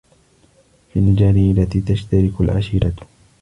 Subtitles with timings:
[0.93, 2.93] في الجريرة تشترك العشيرة